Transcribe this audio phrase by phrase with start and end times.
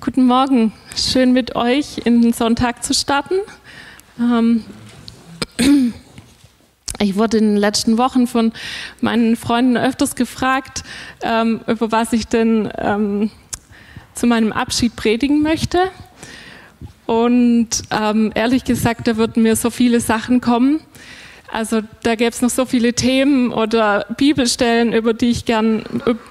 [0.00, 3.34] Guten Morgen, schön mit euch in den Sonntag zu starten.
[4.20, 4.64] Ähm,
[7.00, 8.52] ich wurde in den letzten Wochen von
[9.00, 10.84] meinen Freunden öfters gefragt,
[11.22, 13.32] ähm, über was ich denn ähm,
[14.14, 15.90] zu meinem Abschied predigen möchte.
[17.06, 20.80] Und ehrlich gesagt, da würden mir so viele Sachen kommen.
[21.50, 25.82] Also da gäbe es noch so viele Themen oder Bibelstellen, über die ich gern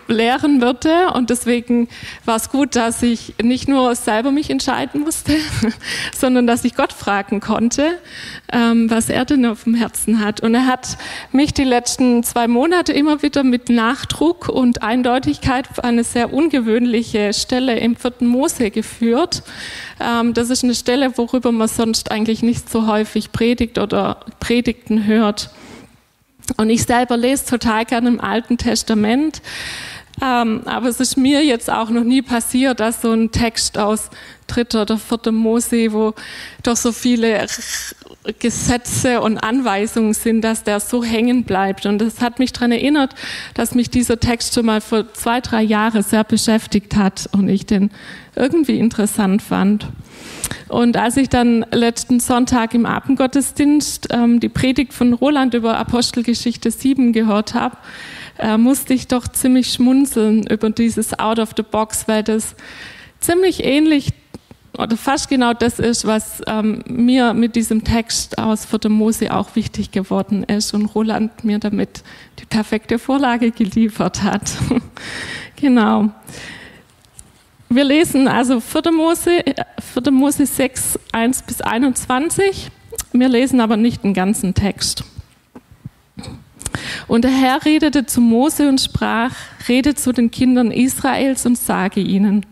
[0.07, 1.11] lehren würde.
[1.13, 1.87] Und deswegen
[2.23, 5.33] war es gut, dass ich nicht nur selber mich entscheiden musste,
[6.15, 7.97] sondern dass ich Gott fragen konnte,
[8.53, 10.41] ähm, was er denn auf dem Herzen hat.
[10.41, 10.97] Und er hat
[11.31, 17.33] mich die letzten zwei Monate immer wieder mit Nachdruck und Eindeutigkeit auf eine sehr ungewöhnliche
[17.33, 19.41] Stelle im vierten Mose geführt.
[19.99, 25.06] Ähm, das ist eine Stelle, worüber man sonst eigentlich nicht so häufig predigt oder Predigten
[25.07, 25.49] hört.
[26.55, 29.41] Und ich selber lese total gerne im Alten Testament.
[30.21, 34.09] Ähm, aber es ist mir jetzt auch noch nie passiert, dass so ein Text aus
[34.47, 36.13] dritter oder vierter Mose, wo
[36.63, 37.45] doch so viele
[38.39, 41.85] Gesetze und Anweisungen sind, dass der so hängen bleibt.
[41.85, 43.15] Und das hat mich daran erinnert,
[43.53, 47.65] dass mich dieser Text schon mal vor zwei, drei Jahren sehr beschäftigt hat und ich
[47.65, 47.91] den
[48.35, 49.87] irgendwie interessant fand.
[50.67, 56.71] Und als ich dann letzten Sonntag im Abendgottesdienst ähm, die Predigt von Roland über Apostelgeschichte
[56.71, 57.77] 7 gehört habe,
[58.37, 62.55] äh, musste ich doch ziemlich schmunzeln über dieses Out of the Box, weil das
[63.19, 64.13] ziemlich ähnlich
[64.77, 69.55] oder fast genau das ist, was ähm, mir mit diesem Text aus Vierter Mose auch
[69.55, 72.03] wichtig geworden ist und Roland mir damit
[72.39, 74.51] die perfekte Vorlage geliefert hat.
[75.55, 76.09] genau.
[77.69, 78.91] Wir lesen also 4.
[78.91, 79.43] Mose,
[79.93, 80.11] 4.
[80.11, 82.69] Mose 6, 1 bis 21.
[83.11, 85.03] Wir lesen aber nicht den ganzen Text.
[87.07, 89.33] Und der Herr redete zu Mose und sprach,
[89.67, 92.45] rede zu den Kindern Israels und sage ihnen,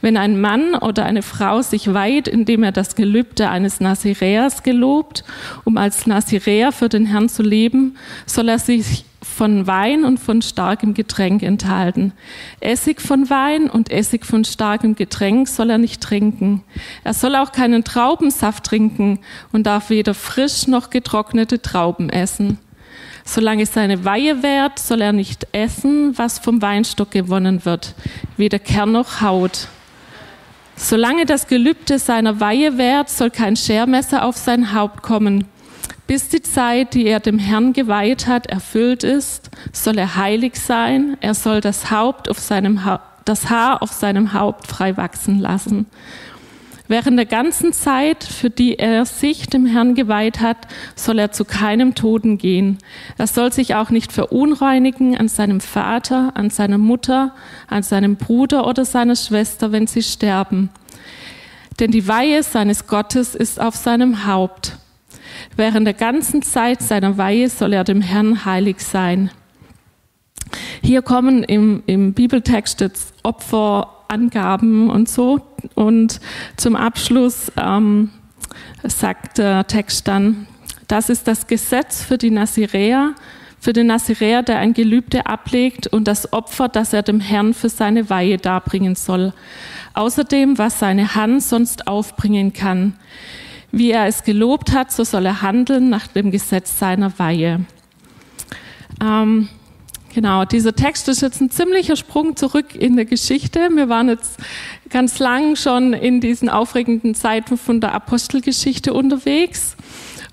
[0.00, 5.24] wenn ein Mann oder eine Frau sich weiht, indem er das Gelübde eines Naziräers gelobt,
[5.64, 7.96] um als Naziräer für den Herrn zu leben,
[8.26, 12.12] soll er sich von Wein und von starkem Getränk enthalten.
[12.60, 16.62] Essig von Wein und Essig von starkem Getränk soll er nicht trinken.
[17.04, 19.20] Er soll auch keinen Traubensaft trinken
[19.52, 22.58] und darf weder frisch noch getrocknete Trauben essen.
[23.24, 27.94] Solange seine Weihe währt, soll er nicht essen, was vom Weinstock gewonnen wird,
[28.36, 29.68] weder Kern noch Haut.
[30.76, 35.46] Solange das Gelübde seiner Weihe währt, soll kein Schermesser auf sein Haupt kommen.
[36.06, 41.16] Bis die Zeit, die er dem Herrn geweiht hat, erfüllt ist, soll er heilig sein.
[41.20, 45.86] Er soll das Haupt auf seinem ha das Haar auf seinem Haupt frei wachsen lassen.
[46.92, 50.58] Während der ganzen Zeit, für die er sich dem Herrn geweiht hat,
[50.94, 52.76] soll er zu keinem Toten gehen.
[53.16, 57.34] Er soll sich auch nicht verunreinigen an seinem Vater, an seiner Mutter,
[57.66, 60.68] an seinem Bruder oder seiner Schwester, wenn sie sterben.
[61.80, 64.76] Denn die Weihe seines Gottes ist auf seinem Haupt.
[65.56, 69.30] Während der ganzen Zeit seiner Weihe soll er dem Herrn heilig sein.
[70.82, 75.40] Hier kommen im, im Bibeltext jetzt Opfer Angaben und so.
[75.74, 76.20] Und
[76.56, 78.10] zum Abschluss ähm,
[78.84, 80.46] sagt der Text dann,
[80.88, 83.14] das ist das Gesetz für die Naziräer,
[83.58, 87.68] für den Naziräer, der ein Gelübde ablegt und das Opfer, das er dem Herrn für
[87.68, 89.32] seine Weihe darbringen soll.
[89.94, 92.94] Außerdem, was seine Hand sonst aufbringen kann.
[93.70, 97.64] Wie er es gelobt hat, so soll er handeln nach dem Gesetz seiner Weihe.
[99.00, 99.48] Ähm,
[100.14, 103.70] Genau, dieser Text ist jetzt ein ziemlicher Sprung zurück in der Geschichte.
[103.74, 104.36] Wir waren jetzt
[104.90, 109.74] ganz lang schon in diesen aufregenden Zeiten von der Apostelgeschichte unterwegs.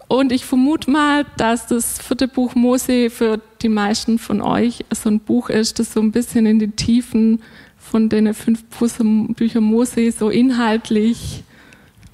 [0.10, 5.10] Und ich vermute mal, dass das vierte Buch Mose für die meisten von euch so
[5.10, 7.42] ein Buch ist, das so ein bisschen in die Tiefen
[7.78, 11.44] von den fünf Büchern Mose so inhaltlich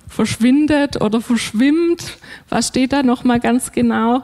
[0.08, 2.18] verschwindet oder verschwimmt.
[2.48, 4.24] Was steht da nochmal ganz genau?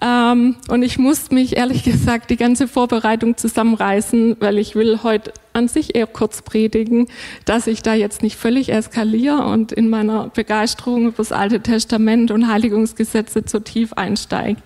[0.00, 5.32] Ähm, und ich muss mich ehrlich gesagt die ganze Vorbereitung zusammenreißen, weil ich will heute
[5.52, 7.08] an sich eher kurz predigen,
[7.44, 12.30] dass ich da jetzt nicht völlig eskaliere und in meiner Begeisterung über das Alte Testament
[12.30, 14.60] und Heiligungsgesetze zu tief einsteige.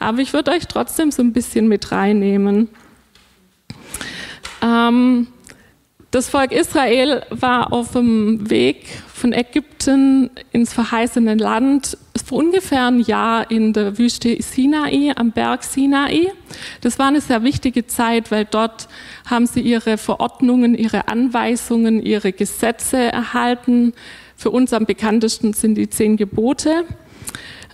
[0.00, 2.68] Aber ich würde euch trotzdem so ein bisschen mit reinnehmen.
[4.60, 5.28] Ähm,
[6.10, 13.00] das Volk Israel war auf dem Weg von Ägypten ins verheißene Land vor ungefähr ein
[13.00, 16.32] Jahr in der Wüste Sinai, am Berg Sinai.
[16.80, 18.88] Das war eine sehr wichtige Zeit, weil dort
[19.26, 23.92] haben sie ihre Verordnungen, ihre Anweisungen, ihre Gesetze erhalten.
[24.36, 26.84] Für uns am bekanntesten sind die zehn Gebote.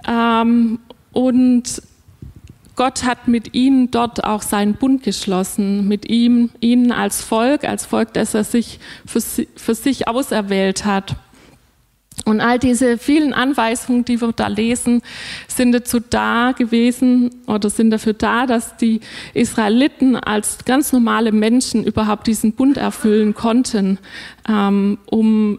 [0.09, 0.81] Ähm,
[1.13, 1.83] und
[2.75, 7.87] Gott hat mit ihnen dort auch seinen Bund geschlossen, mit ihm, ihnen als Volk, als
[7.87, 11.15] Volk, das er sich für, für sich auserwählt hat.
[12.31, 15.03] Und all diese vielen Anweisungen, die wir da lesen,
[15.49, 19.01] sind dazu da gewesen oder sind dafür da, dass die
[19.35, 23.99] Israeliten als ganz normale Menschen überhaupt diesen Bund erfüllen konnten,
[24.49, 25.59] ähm, um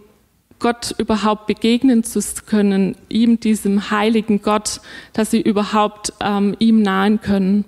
[0.60, 4.80] Gott überhaupt begegnen zu können, ihm, diesem heiligen Gott,
[5.12, 7.66] dass sie überhaupt ähm, ihm nahen können.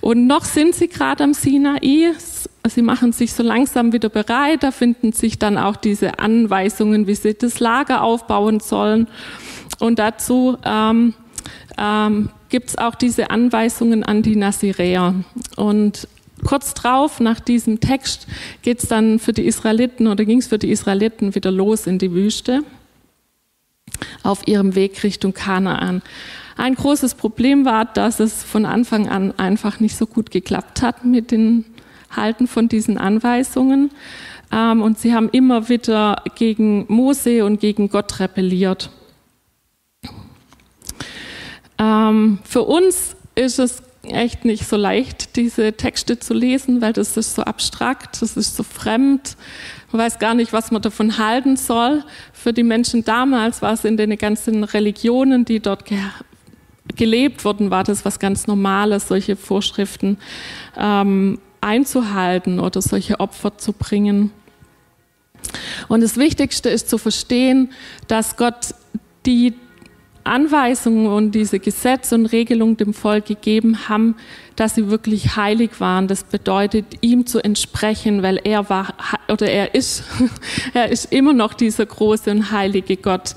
[0.00, 2.14] Und noch sind sie gerade am Sinai,
[2.66, 4.62] Sie machen sich so langsam wieder bereit.
[4.62, 9.06] Da finden sich dann auch diese Anweisungen, wie sie das Lager aufbauen sollen.
[9.80, 11.12] Und dazu ähm,
[11.76, 15.14] ähm, gibt es auch diese Anweisungen an die Naziräer.
[15.56, 16.08] Und
[16.42, 18.26] kurz drauf, nach diesem Text,
[18.62, 21.98] geht es dann für die Israeliten oder ging es für die Israeliten wieder los in
[21.98, 22.62] die Wüste
[24.22, 26.00] auf ihrem Weg Richtung Kanaan.
[26.56, 31.04] Ein großes Problem war, dass es von Anfang an einfach nicht so gut geklappt hat
[31.04, 31.64] mit den
[32.10, 33.90] halten von diesen Anweisungen.
[34.52, 38.90] Ähm, und sie haben immer wieder gegen Mose und gegen Gott rebelliert.
[41.78, 47.16] Ähm, für uns ist es echt nicht so leicht, diese Texte zu lesen, weil das
[47.16, 49.36] ist so abstrakt, das ist so fremd.
[49.90, 52.04] Man weiß gar nicht, was man davon halten soll.
[52.32, 55.98] Für die Menschen damals war es in den ganzen Religionen, die dort ge
[56.96, 60.18] gelebt wurden, war das was ganz Normales, solche Vorschriften.
[60.76, 64.30] Ähm, einzuhalten oder solche Opfer zu bringen.
[65.88, 67.72] Und das Wichtigste ist zu verstehen,
[68.08, 68.74] dass Gott
[69.26, 69.54] die
[70.24, 74.16] Anweisungen und diese Gesetze und Regelungen dem Volk gegeben haben,
[74.56, 76.08] dass sie wirklich heilig waren.
[76.08, 78.94] Das bedeutet, ihm zu entsprechen, weil er war
[79.28, 80.04] oder er ist,
[80.74, 83.34] er ist immer noch dieser große und heilige Gott.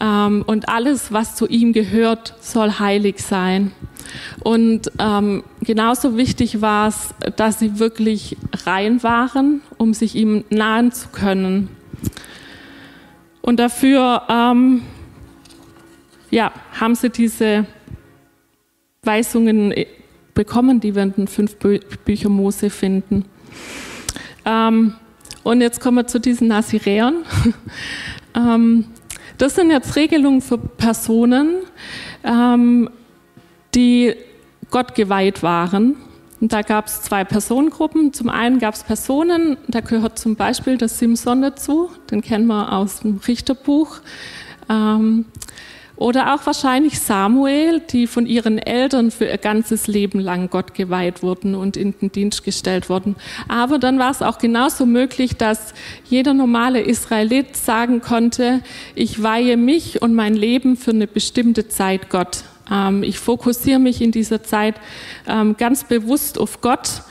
[0.00, 3.72] Ähm, und alles, was zu ihm gehört, soll heilig sein.
[4.40, 10.92] Und ähm, genauso wichtig war es, dass sie wirklich rein waren, um sich ihm nahen
[10.92, 11.68] zu können.
[13.40, 14.82] Und dafür ähm,
[16.30, 17.66] ja, haben sie diese
[19.02, 19.86] Weisungen äh,
[20.34, 23.24] bekommen, die wir in den fünf Bü Büchern Mose finden.
[24.44, 24.94] Ähm,
[25.42, 27.24] und jetzt kommen wir zu diesen Naziräern.
[28.34, 28.86] ähm,
[29.38, 31.56] das sind jetzt Regelungen für Personen,
[32.22, 32.88] ähm,
[33.74, 34.14] die
[34.70, 35.96] Gott geweiht waren.
[36.40, 38.12] Und da gab es zwei Personengruppen.
[38.12, 42.72] Zum einen gab es Personen, da gehört zum Beispiel der Simson dazu, den kennen wir
[42.72, 43.98] aus dem Richterbuch.
[44.68, 45.26] Ähm,
[45.96, 51.22] oder auch wahrscheinlich Samuel, die von ihren Eltern für ihr ganzes Leben lang Gott geweiht
[51.22, 53.14] wurden und in den Dienst gestellt wurden.
[53.48, 55.72] Aber dann war es auch genauso möglich, dass
[56.04, 58.60] jeder normale Israelit sagen konnte,
[58.94, 62.42] ich weihe mich und mein Leben für eine bestimmte Zeit Gott.
[62.70, 64.74] Ähm, ich fokussiere mich in dieser Zeit
[65.28, 67.02] ähm, ganz bewusst auf Gott.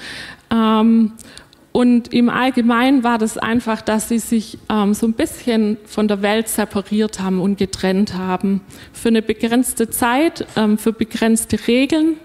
[1.73, 6.21] Und im Allgemeinen war das einfach, dass sie sich ähm, so ein bisschen von der
[6.21, 8.61] Welt separiert haben und getrennt haben.
[8.93, 12.17] Für eine begrenzte Zeit, ähm, für begrenzte Regeln.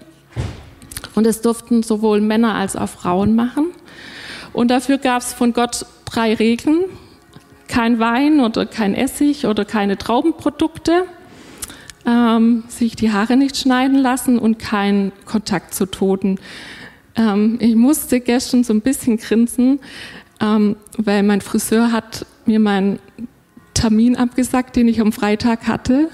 [1.15, 3.71] Und es durften sowohl Männer als auch Frauen machen.
[4.53, 6.85] Und dafür gab es von Gott drei Regeln.
[7.67, 11.05] Kein Wein oder kein Essig oder keine Traubenprodukte
[12.05, 16.39] ähm, sich die Haare nicht schneiden lassen und keinen Kontakt zu Toten.
[17.19, 19.79] Ähm, ich musste gestern so ein bisschen grinsen,
[20.41, 22.99] ähm, weil mein Friseur hat mir meinen
[23.73, 26.09] Termin abgesagt, den ich am Freitag hatte.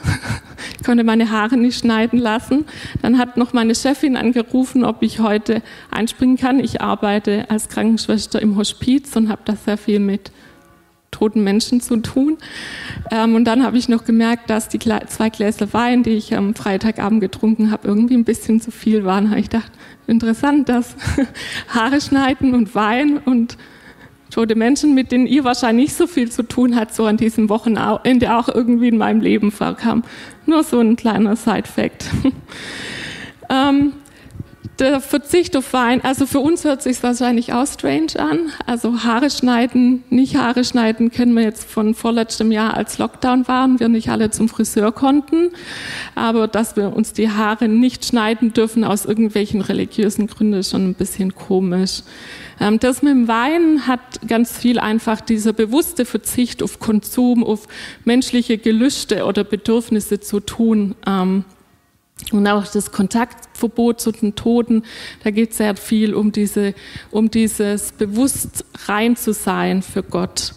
[0.77, 2.65] Ich konnte meine Haare nicht schneiden lassen.
[3.01, 6.60] Dann hat noch meine Chefin angerufen, ob ich heute einspringen kann.
[6.60, 10.32] Ich arbeite als Krankenschwester im Hospiz und habe da sehr viel mit
[11.15, 12.38] toten Menschen zu tun.
[13.12, 16.55] Ähm, und dann habe ich noch gemerkt, dass die zwei Gläser Wein, die ich am
[16.55, 19.29] Freitagabend getrunken habe, irgendwie ein bisschen zu viel waren.
[19.29, 19.72] Habe ich gedacht,
[20.07, 20.95] interessant, dass
[21.69, 23.57] Haare schneiden und Wein und
[24.29, 27.48] tote Menschen, mit denen ihr wahrscheinlich nicht so viel zu tun habt, so an diesem
[27.48, 30.03] Wochenende auch irgendwie in meinem Leben vorkam.
[30.45, 32.05] Nur so ein kleiner Side-Fact.
[33.50, 33.93] ähm,
[34.79, 38.51] der Verzicht auf Wein, also für uns hört sich wahrscheinlich auch strange an.
[38.65, 43.79] Also Haare schneiden, nicht Haare schneiden, kennen wir jetzt von vorletztem Jahr, als Lockdown waren,
[43.79, 45.51] wir nicht alle zum Friseur konnten.
[46.15, 50.89] Aber dass wir uns die Haare nicht schneiden dürfen aus irgendwelchen religiösen Gründen, ist schon
[50.89, 52.03] ein bisschen komisch.
[52.60, 57.67] Ähm, das mit dem Wein hat ganz viel einfach dieser bewusste Verzicht auf Konsum, auf
[58.03, 60.95] menschliche Gelüste oder Bedürfnisse zu tun.
[62.31, 64.84] Und auch das Kontaktverbot zu den Toten,
[65.24, 66.74] da geht es sehr viel um, diese,
[67.12, 70.53] um dieses bewusst rein zu sein für Gott.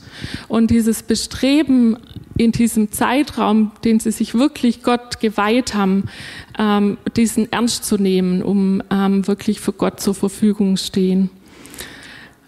[0.47, 1.97] Und dieses Bestreben,
[2.37, 6.05] in diesem Zeitraum, den sie sich wirklich Gott geweiht haben,
[6.57, 11.31] ähm, diesen ernst zu nehmen, um ähm, wirklich für Gott zur Verfügung stehen.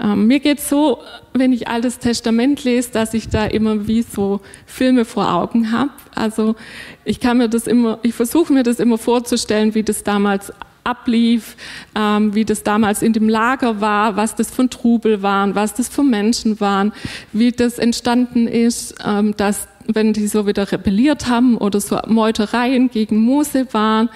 [0.00, 0.98] Ähm, mir geht so,
[1.34, 5.90] wenn ich Altes Testament lese, dass ich da immer wie so Filme vor Augen habe.
[6.14, 6.56] Also
[7.04, 10.52] ich kann mir das immer, ich versuche mir das immer vorzustellen, wie das damals
[10.84, 11.56] ablief,
[11.94, 15.88] ähm, wie das damals in dem Lager war, was das von Trubel waren, was das
[15.88, 16.92] für Menschen waren,
[17.32, 22.90] wie das entstanden ist, ähm, dass wenn die so wieder rebelliert haben oder so Meutereien
[22.90, 24.08] gegen Mose waren,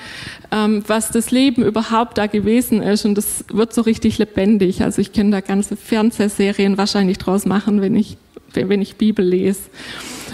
[0.51, 3.05] ähm, was das Leben überhaupt da gewesen ist.
[3.05, 4.83] Und das wird so richtig lebendig.
[4.83, 8.17] Also ich kann da ganze Fernsehserien wahrscheinlich draus machen, wenn ich,
[8.53, 9.63] wenn ich Bibel lese.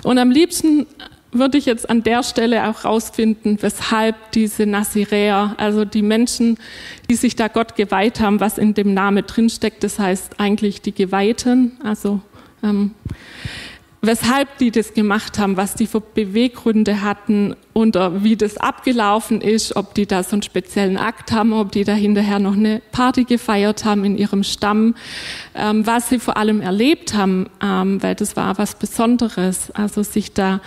[0.05, 0.87] Und am liebsten
[1.33, 6.59] würde ich jetzt an der Stelle auch rausfinden, weshalb diese Naziräer, also die Menschen,
[7.09, 10.93] die sich da Gott geweiht haben, was in dem Namen drinsteckt, das heißt eigentlich die
[10.93, 12.21] Geweihten, also
[12.63, 12.93] ähm,
[14.03, 19.77] weshalb die das gemacht haben, was die für Beweggründe hatten und wie das abgelaufen ist,
[19.77, 23.25] ob die da so einen speziellen Akt haben, ob die da hinterher noch eine Party
[23.25, 24.95] gefeiert haben in ihrem Stamm,
[25.55, 30.33] ähm, was sie vor allem erlebt haben, ähm, weil das war was Besonderes, also sich
[30.33, 30.61] da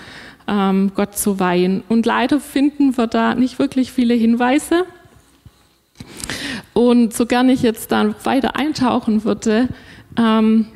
[0.47, 1.83] ähm, Gott zu weihen.
[1.89, 4.85] Und leider finden wir da nicht wirklich viele Hinweise.
[6.73, 9.69] Und so gerne ich jetzt da weiter eintauchen würde,
[10.17, 10.67] ähm,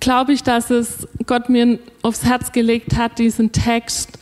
[0.00, 4.18] glaube ich, dass es Gott mir aufs Herz gelegt hat, diesen Text,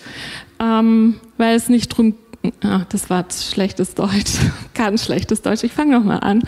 [0.61, 2.15] ähm, weil es nicht drum
[2.63, 4.35] Ah, das war schlechtes Deutsch,
[4.75, 5.65] ganz schlechtes Deutsch.
[5.65, 6.43] Ich fange nochmal an.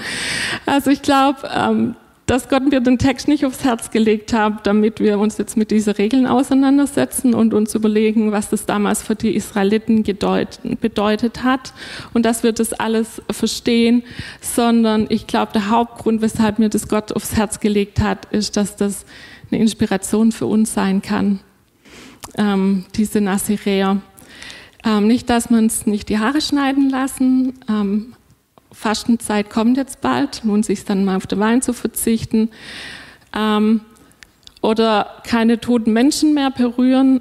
[0.67, 1.97] Also ich glaube, ähm,
[2.29, 5.71] dass Gott mir den Text nicht aufs Herz gelegt hat, damit wir uns jetzt mit
[5.71, 11.73] diesen Regeln auseinandersetzen und uns überlegen, was das damals für die Israeliten bedeutet hat
[12.13, 14.03] und dass wir das alles verstehen,
[14.43, 18.77] sondern ich glaube, der Hauptgrund, weshalb mir das Gott aufs Herz gelegt hat, ist, dass
[18.77, 19.07] das
[19.51, 21.41] eine Inspiration für uns sein kann,
[22.37, 24.03] ähm, diese Naziräer.
[24.85, 28.13] Ähm, nicht, dass man es nicht die Haare schneiden lassen, ähm,
[28.79, 32.51] Fastenzeit kommt jetzt bald, lohnt sich dann mal auf den Wein zu verzichten.
[33.37, 33.81] Ähm,
[34.63, 37.21] oder keine toten Menschen mehr berühren,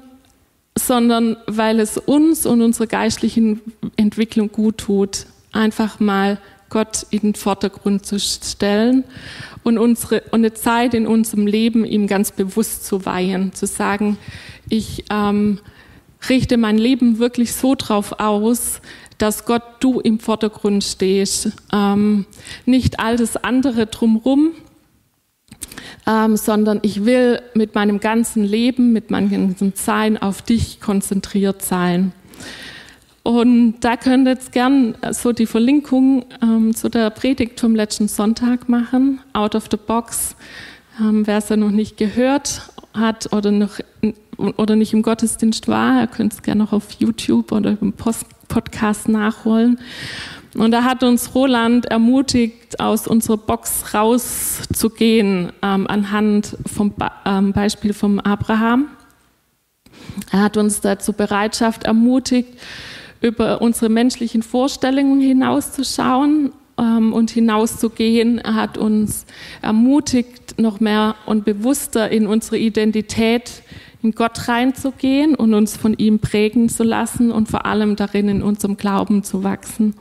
[0.76, 3.60] sondern weil es uns und unserer geistlichen
[3.96, 6.38] Entwicklung gut tut, einfach mal
[6.70, 9.02] Gott in den Vordergrund zu stellen
[9.64, 14.16] und, unsere, und eine Zeit in unserem Leben ihm ganz bewusst zu weihen, zu sagen,
[14.68, 15.58] ich ähm,
[16.28, 18.80] richte mein Leben wirklich so drauf aus,
[19.18, 22.26] dass Gott du im Vordergrund stehst, ähm,
[22.64, 24.52] nicht all das andere drumrum,
[26.06, 31.62] ähm, sondern ich will mit meinem ganzen Leben, mit meinem ganzen Sein auf dich konzentriert
[31.62, 32.12] sein.
[33.22, 38.08] Und da könnt ihr jetzt gern so die Verlinkung ähm, zu der Predigt vom letzten
[38.08, 40.34] Sonntag machen, out of the box.
[40.98, 43.80] Ähm, Wer es ja noch nicht gehört hat oder noch
[44.38, 48.26] oder nicht im Gottesdienst war, ihr könnt es gerne noch auf YouTube oder im Post
[48.48, 49.78] Podcast nachholen.
[50.56, 57.52] Und da hat uns Roland ermutigt, aus unserer Box rauszugehen, ähm, anhand vom ba ähm,
[57.52, 58.88] Beispiel vom Abraham.
[60.32, 62.58] Er hat uns dazu Bereitschaft ermutigt,
[63.20, 68.38] über unsere menschlichen Vorstellungen hinauszuschauen ähm, und hinauszugehen.
[68.38, 69.26] Er hat uns
[69.60, 73.62] ermutigt, noch mehr und bewusster in unsere Identität
[74.02, 78.42] in Gott reinzugehen und uns von ihm prägen zu lassen und vor allem darin in
[78.42, 79.94] unserem Glauben zu wachsen.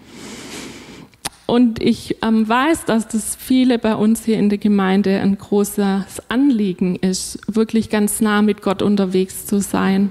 [1.47, 6.29] Und ich ähm, weiß, dass das viele bei uns hier in der Gemeinde ein großes
[6.29, 10.09] Anliegen ist, wirklich ganz nah mit Gott unterwegs zu sein.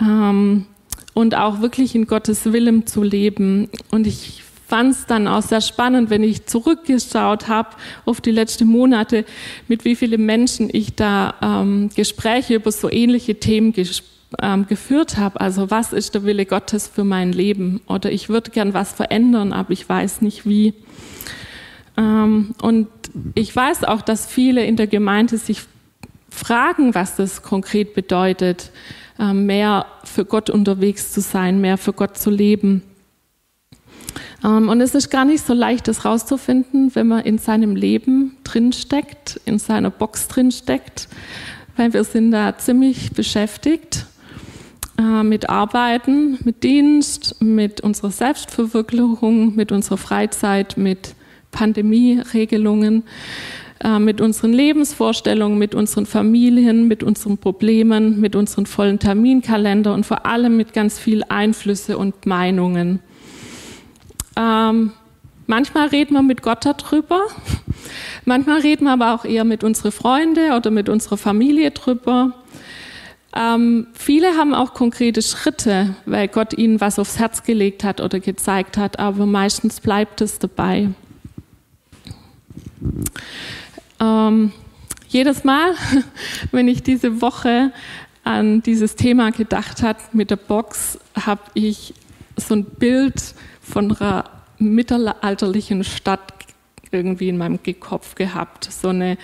[0.00, 0.66] Ähm,
[1.14, 3.70] und auch wirklich in Gottes Willen zu leben.
[3.90, 7.70] Und ich fand es dann auch sehr spannend, wenn ich zurückgeschaut habe
[8.04, 9.24] auf die letzten Monate,
[9.68, 13.74] mit wie vielen Menschen ich da ähm, Gespräche über so ähnliche Themen
[14.42, 15.40] ähm, geführt habe.
[15.40, 17.80] Also was ist der Wille Gottes für mein Leben?
[17.86, 20.74] Oder ich würde gern was verändern, aber ich weiß nicht wie.
[21.96, 22.88] Ähm, und
[23.34, 25.62] ich weiß auch, dass viele in der Gemeinde sich
[26.30, 28.70] fragen, was das konkret bedeutet,
[29.18, 32.82] äh, mehr für Gott unterwegs zu sein, mehr für Gott zu leben.
[34.44, 38.36] Ähm, und es ist gar nicht so leicht, das rauszufinden, wenn man in seinem Leben
[38.44, 41.08] drinsteckt, in seiner Box drinsteckt,
[41.76, 44.06] weil wir sind da ziemlich beschäftigt
[44.98, 51.14] äh, mit Arbeiten, mit Dienst, mit unserer Selbstverwirklichung, mit unserer Freizeit, mit
[51.50, 53.04] Pandemieregelungen,
[53.82, 60.04] äh, mit unseren Lebensvorstellungen, mit unseren Familien, mit unseren Problemen, mit unseren vollen Terminkalender und
[60.04, 63.00] vor allem mit ganz viel Einflüsse und Meinungen.
[64.36, 64.92] Ähm,
[65.46, 67.22] manchmal reden wir mit Gott darüber,
[68.24, 72.32] manchmal reden wir aber auch eher mit unseren Freunden oder mit unserer Familie drüber.
[73.36, 78.20] Ähm, viele haben auch konkrete Schritte, weil Gott ihnen was aufs Herz gelegt hat oder
[78.20, 80.90] gezeigt hat, aber meistens bleibt es dabei.
[84.00, 84.52] Ähm,
[85.08, 85.74] jedes Mal,
[86.52, 87.72] wenn ich diese Woche
[88.22, 91.94] an dieses Thema gedacht habe mit der Box, habe ich
[92.36, 94.24] so ein Bild von einer
[94.58, 96.32] mittelalterlichen Stadt
[96.90, 98.68] irgendwie in meinem Kopf gehabt.
[98.70, 99.18] So eine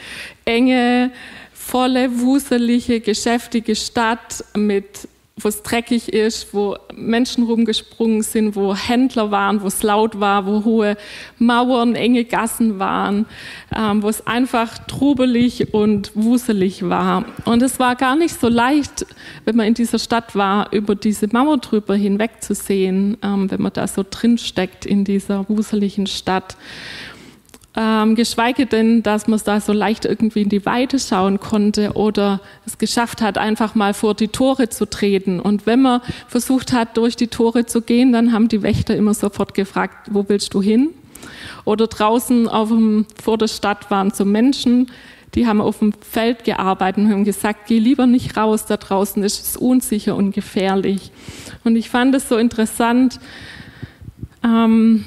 [0.45, 1.13] enge,
[1.53, 5.09] volle, wuselige, geschäftige Stadt mit
[5.43, 10.47] wo es dreckig ist, wo Menschen rumgesprungen sind, wo Händler waren, wo es laut war,
[10.47, 10.97] wo hohe
[11.39, 13.27] Mauern, enge Gassen waren,
[13.75, 17.25] ähm, wo es einfach trubelig und wuselig war.
[17.45, 19.07] Und es war gar nicht so leicht,
[19.45, 23.87] wenn man in dieser Stadt war, über diese Mauer drüber hinwegzusehen, ähm, wenn man da
[23.87, 26.57] so drin steckt in dieser wuseligen Stadt.
[27.77, 32.41] Ähm, geschweige denn, dass man da so leicht irgendwie in die Weite schauen konnte oder
[32.67, 35.39] es geschafft hat, einfach mal vor die Tore zu treten.
[35.39, 39.15] Und wenn man versucht hat, durch die Tore zu gehen, dann haben die Wächter immer
[39.15, 40.89] sofort gefragt, wo willst du hin?
[41.65, 44.91] Oder draußen auf dem, vor der Stadt waren so Menschen,
[45.37, 49.23] die haben auf dem Feld gearbeitet und haben gesagt, geh lieber nicht raus, da draußen
[49.23, 51.13] ist es unsicher und gefährlich.
[51.63, 53.21] Und ich fand es so interessant,
[54.43, 55.05] ähm,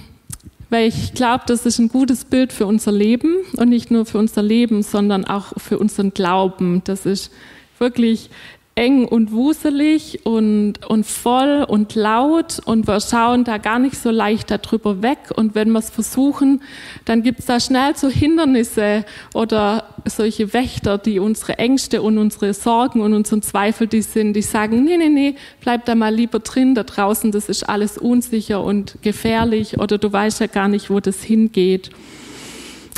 [0.74, 4.18] weil ich glaube, das ist ein gutes Bild für unser Leben und nicht nur für
[4.18, 6.82] unser Leben, sondern auch für unseren Glauben.
[6.84, 7.32] Das ist
[7.78, 8.32] wirklich
[8.76, 14.10] eng und wuselig und, und voll und laut und wir schauen da gar nicht so
[14.10, 16.64] leicht darüber weg und wenn wir es versuchen,
[17.06, 22.56] dann gibt es da schnell so Hindernisse oder solche Wächter, die unsere Ängste und unsere
[22.56, 26.40] Sorgen und unseren Zweifel, die sind, die sagen, nee, nee, nee, bleib da mal lieber
[26.40, 30.90] drin, da draußen, das ist alles unsicher und gefährlich oder du weißt ja gar nicht,
[30.90, 31.92] wo das hingeht.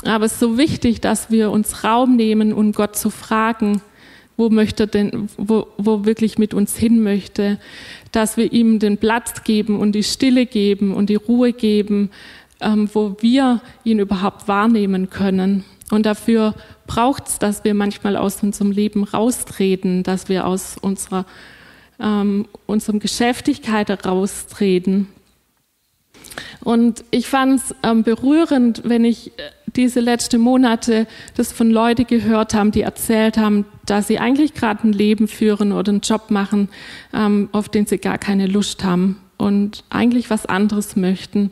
[0.05, 3.81] Aber es ist so wichtig, dass wir uns Raum nehmen, um Gott zu fragen,
[4.37, 7.59] wo möchte denn, wo, wo wirklich mit uns hin möchte,
[8.11, 12.09] dass wir ihm den Platz geben und die Stille geben und die Ruhe geben,
[12.59, 15.63] ähm, wo wir ihn überhaupt wahrnehmen können.
[15.91, 16.55] Und dafür
[16.87, 21.25] braucht es, dass wir manchmal aus unserem Leben raustreten, dass wir aus unserer
[21.99, 25.07] ähm, unserem Geschäftigkeit heraustreten.
[26.63, 32.07] Und ich fand es ähm, berührend, wenn ich äh, diese letzten Monate das von Leuten
[32.07, 36.31] gehört haben, die erzählt haben, dass sie eigentlich gerade ein Leben führen oder einen Job
[36.31, 36.69] machen,
[37.13, 41.51] ähm, auf den sie gar keine Lust haben und eigentlich was anderes möchten.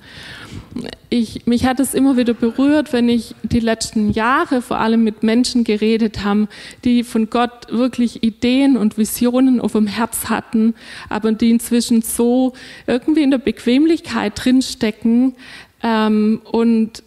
[1.09, 5.21] Ich, mich hat es immer wieder berührt, wenn ich die letzten Jahre vor allem mit
[5.21, 6.47] Menschen geredet habe,
[6.85, 10.75] die von Gott wirklich Ideen und Visionen auf dem Herz hatten,
[11.09, 12.53] aber die inzwischen so
[12.87, 15.35] irgendwie in der Bequemlichkeit drinstecken
[15.83, 17.03] ähm, und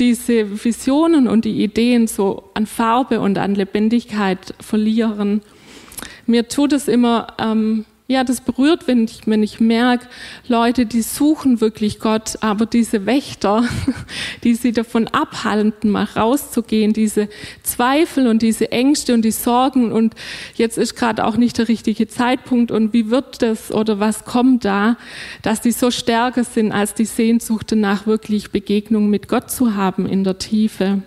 [0.00, 5.42] diese Visionen und die Ideen so an Farbe und an Lebendigkeit verlieren.
[6.26, 10.08] Mir tut es immer ähm, ja, das berührt, wenn ich, wenn ich merke,
[10.48, 13.62] Leute, die suchen wirklich Gott, aber diese Wächter,
[14.42, 17.28] die sie davon abhalten, mal rauszugehen, diese
[17.62, 20.16] Zweifel und diese Ängste und die Sorgen und
[20.56, 24.64] jetzt ist gerade auch nicht der richtige Zeitpunkt und wie wird das oder was kommt
[24.64, 24.96] da,
[25.42, 30.06] dass die so stärker sind als die Sehnsucht danach, wirklich Begegnung mit Gott zu haben
[30.06, 31.02] in der Tiefe.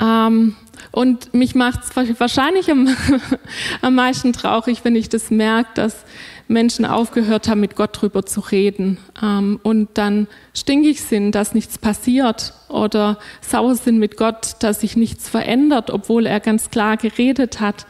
[0.00, 0.54] Ähm,
[0.90, 2.88] und mich macht es wahrscheinlich am,
[3.82, 6.04] am meisten traurig, wenn ich das merke, dass
[6.48, 11.78] Menschen aufgehört haben, mit Gott drüber zu reden ähm, und dann stinkig sind, dass nichts
[11.78, 17.60] passiert oder sauer sind mit Gott, dass sich nichts verändert, obwohl er ganz klar geredet
[17.60, 17.86] hat,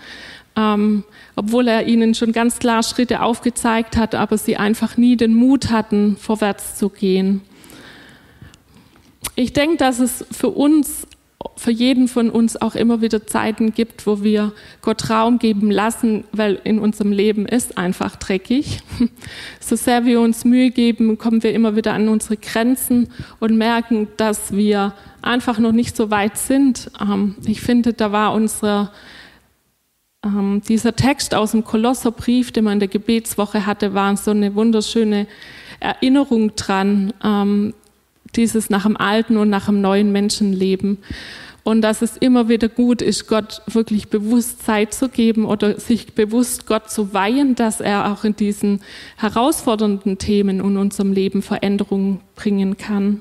[0.57, 5.35] ähm, obwohl er ihnen schon ganz klar Schritte aufgezeigt hat, aber sie einfach nie den
[5.35, 7.43] Mut hatten, vorwärts zu gehen.
[9.35, 11.07] Ich denke, dass es für uns
[11.57, 16.25] für jeden von uns auch immer wieder Zeiten gibt, wo wir Gott Raum geben lassen,
[16.33, 18.81] weil in unserem Leben ist einfach dreckig.
[19.61, 24.09] So sehr wir uns Mühe geben, kommen wir immer wieder an unsere Grenzen und merken,
[24.17, 26.91] dass wir einfach noch nicht so weit sind.
[27.01, 28.93] Ähm, ich finde, da war unser
[30.25, 34.55] ähm, dieser Text aus dem Kolosserbrief, den man in der Gebetswoche hatte, war so eine
[34.55, 35.27] wunderschöne
[35.81, 37.75] Erinnerung dran, ähm,
[38.37, 40.99] dieses nach dem alten und nach dem neuen Menschenleben.
[41.65, 46.15] Und dass es immer wieder gut ist, Gott wirklich bewusst Zeit zu geben oder sich
[46.15, 48.81] bewusst Gott zu weihen, dass er auch in diesen
[49.17, 53.21] herausfordernden Themen in unserem Leben Veränderungen bringen kann.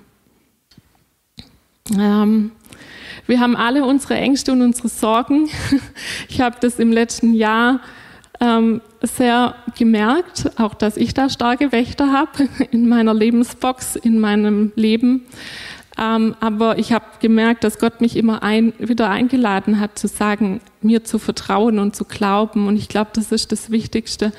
[1.96, 2.52] Ähm,
[3.28, 5.50] wir haben alle unsere Ängste und unsere Sorgen.
[6.30, 7.82] Ich habe das im letzten Jahr
[8.40, 14.72] ähm, sehr gemerkt, auch dass ich da starke Wächter habe in meiner Lebensbox, in meinem
[14.76, 15.26] Leben.
[15.98, 20.62] Ähm, aber ich habe gemerkt, dass Gott mich immer ein, wieder eingeladen hat zu sagen,
[20.82, 22.68] mir zu vertrauen und zu glauben.
[22.68, 24.32] Und ich glaube, das ist das Wichtigste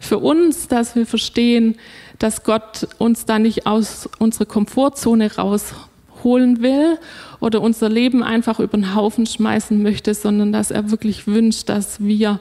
[0.00, 1.76] für uns, dass wir verstehen,
[2.18, 6.98] dass Gott uns da nicht aus unserer Komfortzone rausholen will
[7.38, 12.00] oder unser Leben einfach über den Haufen schmeißen möchte, sondern dass er wirklich wünscht, dass
[12.00, 12.40] wir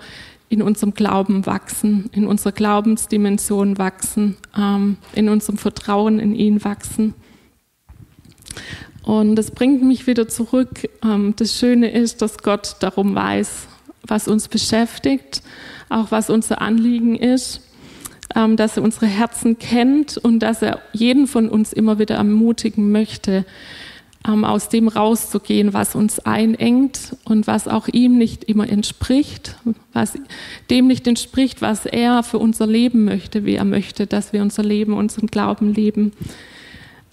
[0.50, 7.14] in unserem Glauben wachsen, in unserer Glaubensdimension wachsen, ähm, in unserem Vertrauen in ihn wachsen.
[9.04, 10.90] Und das bringt mich wieder zurück.
[11.04, 13.68] Ähm, das Schöne ist, dass Gott darum weiß,
[14.08, 15.44] was uns beschäftigt,
[15.88, 17.62] auch was unser Anliegen ist,
[18.36, 22.92] ähm, dass er unsere Herzen kennt und dass er jeden von uns immer wieder ermutigen
[22.92, 23.46] möchte,
[24.28, 29.56] ähm, aus dem rauszugehen, was uns einengt und was auch ihm nicht immer entspricht,
[29.94, 30.14] was
[30.70, 34.64] dem nicht entspricht, was er für unser Leben möchte, wie er möchte, dass wir unser
[34.64, 36.12] Leben, unseren Glauben leben.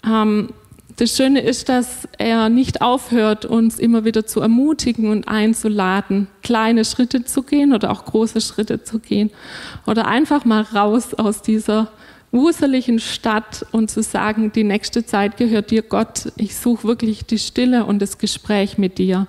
[0.05, 0.49] Ähm,
[0.97, 6.85] das Schöne ist, dass er nicht aufhört, uns immer wieder zu ermutigen und einzuladen, kleine
[6.85, 9.29] Schritte zu gehen oder auch große Schritte zu gehen
[9.85, 11.91] oder einfach mal raus aus dieser
[12.31, 16.31] wuseligen Stadt und zu sagen, die nächste Zeit gehört dir Gott.
[16.35, 19.27] Ich suche wirklich die Stille und das Gespräch mit dir.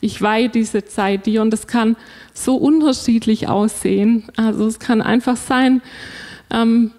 [0.00, 1.96] Ich weihe diese Zeit dir und es kann
[2.34, 4.24] so unterschiedlich aussehen.
[4.36, 5.80] Also es kann einfach sein,
[6.50, 6.90] ähm,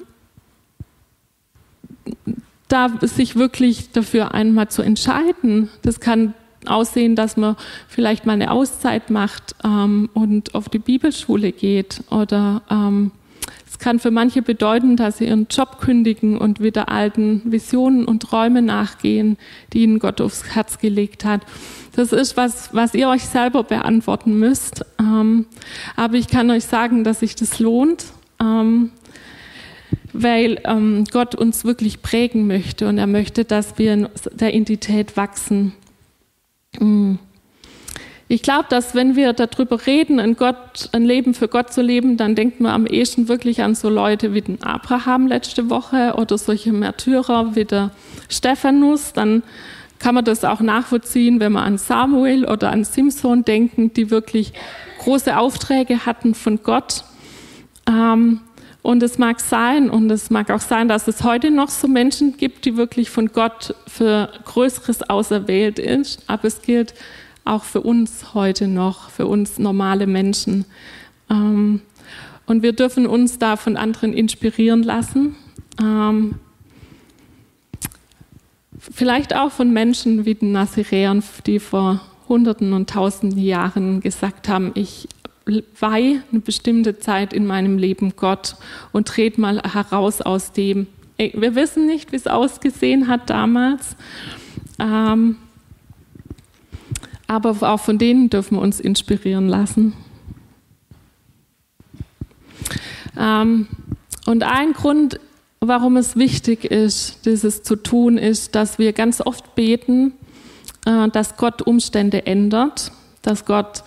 [2.67, 5.69] da sich wirklich dafür einmal zu entscheiden.
[5.81, 6.33] Das kann
[6.65, 12.61] aussehen, dass man vielleicht mal eine Auszeit macht ähm, und auf die Bibelschule geht oder
[12.69, 13.11] ähm,
[13.81, 18.65] kann für manche bedeuten, dass sie ihren Job kündigen und wieder alten Visionen und Träumen
[18.65, 19.37] nachgehen,
[19.73, 21.41] die ihnen Gott aufs Herz gelegt hat.
[21.93, 24.85] Das ist was, was ihr euch selber beantworten müsst.
[24.99, 25.47] Ähm,
[25.97, 28.05] aber ich kann euch sagen, dass sich das lohnt,
[28.39, 28.91] ähm,
[30.13, 35.17] weil ähm, Gott uns wirklich prägen möchte und er möchte, dass wir in der Identität
[35.17, 35.73] wachsen.
[36.79, 37.19] Mhm.
[38.31, 42.15] Ich glaube, dass wenn wir darüber reden, ein, Gott, ein Leben für Gott zu leben,
[42.15, 46.37] dann denkt man am ehesten wirklich an so Leute wie den Abraham letzte Woche oder
[46.37, 47.91] solche Märtyrer wie der
[48.29, 49.11] Stephanus.
[49.11, 49.43] Dann
[49.99, 54.53] kann man das auch nachvollziehen, wenn man an Samuel oder an Simson denken, die wirklich
[54.99, 57.03] große Aufträge hatten von Gott.
[57.85, 58.39] Ähm,
[58.81, 62.37] und es mag sein, und es mag auch sein, dass es heute noch so Menschen
[62.37, 66.23] gibt, die wirklich von Gott für Größeres auserwählt ist.
[66.27, 66.93] Aber es gilt,
[67.45, 70.65] auch für uns heute noch, für uns normale Menschen.
[71.29, 71.81] Ähm,
[72.45, 75.35] und wir dürfen uns da von anderen inspirieren lassen.
[75.79, 76.35] Ähm,
[78.77, 84.71] vielleicht auch von Menschen wie den Naziräern, die vor Hunderten und Tausenden Jahren gesagt haben,
[84.75, 85.07] ich
[85.79, 88.55] weihe eine bestimmte Zeit in meinem Leben Gott
[88.91, 90.87] und trete mal heraus aus dem.
[91.17, 93.95] Wir wissen nicht, wie es ausgesehen hat damals.
[94.79, 95.35] Ähm,
[97.31, 99.93] aber auch von denen dürfen wir uns inspirieren lassen.
[103.17, 103.67] Ähm,
[104.25, 105.17] und ein Grund,
[105.61, 110.11] warum es wichtig ist, dieses zu tun, ist, dass wir ganz oft beten,
[110.85, 112.91] äh, dass Gott Umstände ändert,
[113.21, 113.85] dass Gott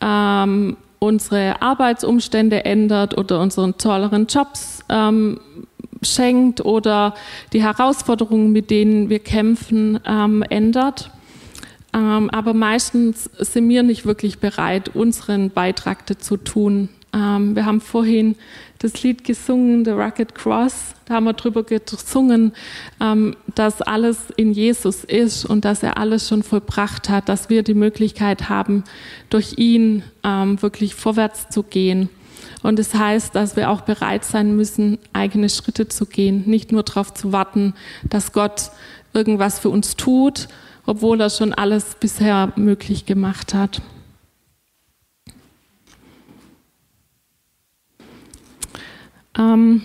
[0.00, 5.38] ähm, unsere Arbeitsumstände ändert oder unseren tolleren Jobs ähm,
[6.02, 7.14] schenkt oder
[7.52, 11.12] die Herausforderungen, mit denen wir kämpfen, ähm, ändert.
[11.94, 16.88] Ähm, aber meistens sind wir nicht wirklich bereit, unseren Beitrag dazu tun.
[17.14, 18.36] Ähm, wir haben vorhin
[18.78, 20.94] das Lied gesungen, The Rugged Cross.
[21.04, 22.52] Da haben wir drüber gesungen,
[23.00, 27.62] ähm, dass alles in Jesus ist und dass er alles schon vollbracht hat, dass wir
[27.62, 28.84] die Möglichkeit haben,
[29.28, 32.08] durch ihn ähm, wirklich vorwärts zu gehen.
[32.62, 36.82] Und das heißt, dass wir auch bereit sein müssen, eigene Schritte zu gehen, nicht nur
[36.82, 37.74] darauf zu warten,
[38.08, 38.70] dass Gott
[39.12, 40.48] irgendwas für uns tut,
[40.86, 43.80] obwohl er schon alles bisher möglich gemacht hat.
[49.38, 49.82] Ähm,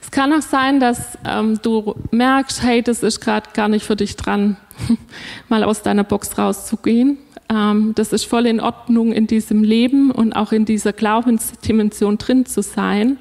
[0.00, 3.96] es kann auch sein, dass ähm, du merkst, hey, das ist gerade gar nicht für
[3.96, 4.56] dich dran,
[5.48, 7.18] mal aus deiner Box rauszugehen.
[7.50, 12.46] Ähm, das ist voll in Ordnung in diesem Leben und auch in dieser Glaubensdimension drin
[12.46, 13.18] zu sein.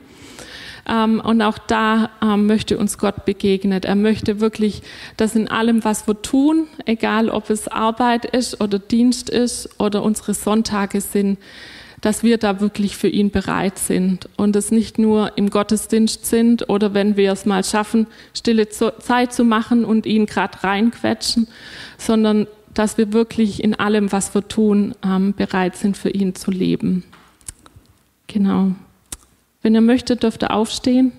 [0.88, 3.84] Ähm, und auch da ähm, möchte uns Gott begegnen.
[3.84, 4.82] Er möchte wirklich,
[5.17, 10.04] dass in allem, was wir tun, egal ob es Arbeit ist oder Dienst ist oder
[10.04, 11.38] unsere Sonntage sind,
[12.02, 16.69] dass wir da wirklich für ihn bereit sind und es nicht nur im Gottesdienst sind
[16.69, 21.47] oder wenn wir es mal schaffen, stille Zeit zu machen und ihn gerade reinquetschen,
[21.97, 26.52] sondern dass wir wirklich in allem, was wir tun, ähm, bereit sind, für ihn zu
[26.52, 27.04] leben.
[28.28, 28.73] Genau.
[29.67, 31.12] Wenn ihr möchtet, dürft ihr aufstehen.